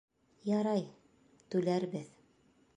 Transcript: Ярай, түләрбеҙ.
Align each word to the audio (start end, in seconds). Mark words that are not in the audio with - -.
Ярай, 0.51 0.81
түләрбеҙ. 1.55 2.13